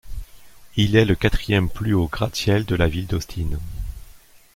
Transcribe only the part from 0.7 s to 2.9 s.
Il est le quatrième plus haut gratte-ciel de la